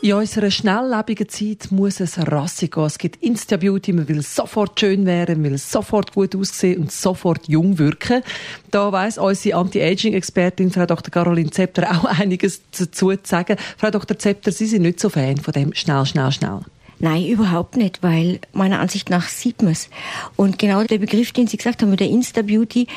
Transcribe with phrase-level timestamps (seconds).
[0.00, 2.84] in unserer schnelllebigen Zeit muss es rassig gehen.
[2.84, 7.48] Es gibt Insta-Beauty, man will sofort schön werden, man will sofort gut aussehen und sofort
[7.48, 8.22] jung wirken.
[8.70, 11.10] Da weiss unsere Anti-Aging-Expertin, Frau Dr.
[11.10, 13.56] Caroline Zepter, auch einiges dazu zu sagen.
[13.76, 14.18] Frau Dr.
[14.18, 16.60] Zepter, Sie sind nicht so Fan von dem schnell, schnell, schnell.
[17.00, 19.88] Nein, überhaupt nicht, weil meiner Ansicht nach sieht man es.
[20.34, 22.88] Und genau der Begriff, den Sie gesagt haben mit der Insta-Beauty,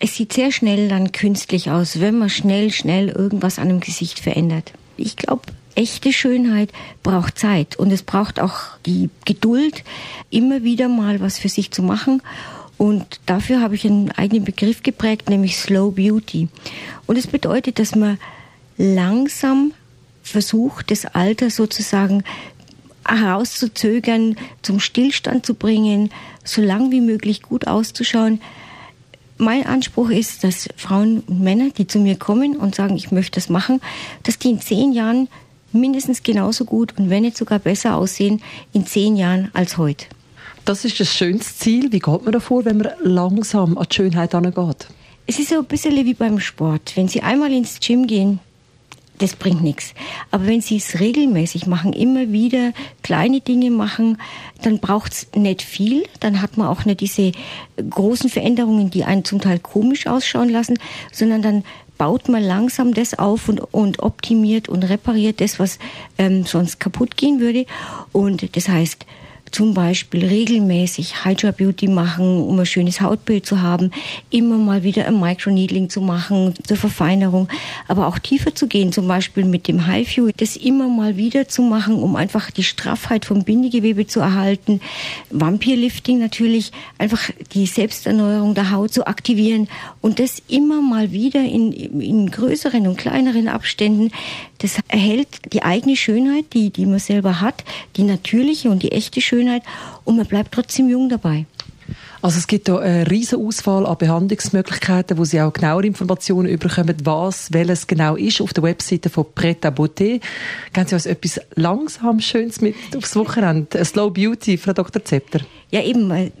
[0.00, 4.18] es sieht sehr schnell dann künstlich aus, wenn man schnell, schnell irgendwas an dem Gesicht
[4.18, 4.72] verändert.
[4.96, 5.42] Ich glaube,
[5.74, 6.70] echte Schönheit
[7.02, 9.84] braucht Zeit und es braucht auch die Geduld,
[10.30, 12.22] immer wieder mal was für sich zu machen.
[12.78, 16.48] Und dafür habe ich einen eigenen Begriff geprägt, nämlich Slow Beauty.
[17.06, 18.18] Und es bedeutet, dass man
[18.78, 19.72] langsam
[20.22, 22.24] versucht, das Alter sozusagen
[23.06, 26.10] herauszuzögern, zum Stillstand zu bringen,
[26.44, 28.40] so lang wie möglich gut auszuschauen.
[29.36, 33.40] Mein Anspruch ist, dass Frauen und Männer, die zu mir kommen und sagen, ich möchte
[33.40, 33.80] das machen,
[34.22, 35.28] dass die in zehn Jahren
[35.72, 40.06] mindestens genauso gut und wenn nicht sogar besser aussehen in zehn Jahren als heute.
[40.64, 41.92] Das ist das schönste Ziel.
[41.92, 44.88] Wie geht man davor, wenn man langsam an die Schönheit angeht?
[45.26, 46.92] Es ist so ein bisschen wie beim Sport.
[46.96, 48.40] Wenn Sie einmal ins Gym gehen,
[49.18, 49.94] das bringt nichts.
[50.30, 54.18] Aber wenn Sie es regelmäßig machen, immer wieder kleine Dinge machen,
[54.62, 56.04] dann braucht es nicht viel.
[56.20, 57.32] Dann hat man auch nicht diese
[57.88, 60.78] großen Veränderungen, die einen zum Teil komisch ausschauen lassen,
[61.12, 61.64] sondern dann
[62.00, 65.78] baut man langsam das auf und, und optimiert und repariert das, was
[66.16, 67.66] ähm, sonst kaputt gehen würde.
[68.10, 69.04] Und das heißt,
[69.50, 73.90] zum Beispiel regelmäßig Hydra Beauty machen, um ein schönes Hautbild zu haben,
[74.30, 77.48] immer mal wieder ein Microneedling zu machen zur Verfeinerung,
[77.88, 81.62] aber auch tiefer zu gehen, zum Beispiel mit dem HiFu, das immer mal wieder zu
[81.62, 84.80] machen, um einfach die Straffheit vom Bindegewebe zu erhalten.
[85.30, 89.68] Vampirlifting natürlich, einfach die Selbsterneuerung der Haut zu aktivieren
[90.00, 94.10] und das immer mal wieder in, in größeren und kleineren Abständen.
[94.60, 97.64] Das erhält die eigene Schönheit, die, die man selber hat,
[97.96, 99.62] die natürliche und die echte Schönheit
[100.04, 101.46] und man bleibt trotzdem jung dabei.
[102.22, 106.96] Also es gibt hier eine riesige Auswahl an Behandlungsmöglichkeiten, wo Sie auch genauere Informationen bekommen,
[107.04, 110.20] was welches genau ist, auf der Webseite von Pret à Beauté.
[110.72, 113.82] Geben Sie uns etwas langsam Schönes mit aufs Wochenende?
[113.82, 115.02] Slow Beauty, Frau Dr.
[115.02, 115.40] Zepter.
[115.70, 116.32] Ja, eben.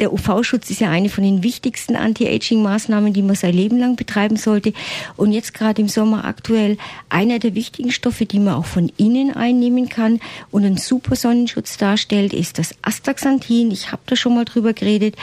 [0.00, 4.36] Der UV-Schutz ist ja eine von den wichtigsten Anti-Aging-Maßnahmen, die man sein Leben lang betreiben
[4.36, 4.72] sollte.
[5.16, 6.78] Und jetzt gerade im Sommer aktuell
[7.08, 10.20] einer der wichtigen Stoffe, die man auch von innen einnehmen kann
[10.52, 13.72] und einen super Sonnenschutz darstellt, ist das Astaxanthin.
[13.72, 15.16] Ich habe da schon mal drüber geredet.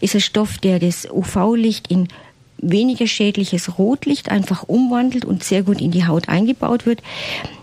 [0.00, 2.08] Ist ein Stoff, der das UV-Licht in
[2.62, 7.02] weniger schädliches Rotlicht einfach umwandelt und sehr gut in die Haut eingebaut wird.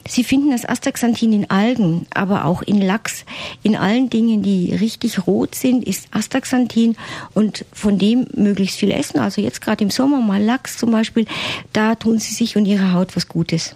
[0.10, 3.26] Sie finden das Astaxanthin in Algen, aber auch in Lachs.
[3.62, 6.98] In allen Dingen, die richtig rot sind, ist Astaxanthin
[7.36, 9.20] und von dem möglichst viel essen.
[9.20, 11.26] Also jetzt gerade im Sommer mal Lachs zum Beispiel,
[11.74, 13.76] da tun Sie sich und Ihrer Haut was Gutes.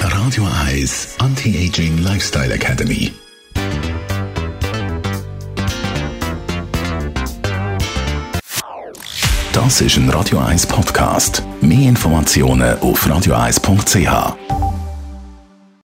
[0.00, 3.12] Radio Eyes Anti-Aging Lifestyle Academy.
[9.52, 11.42] Das ist ein Radio 1 Podcast.
[11.60, 14.67] Mehr Informationen auf radio1.ch.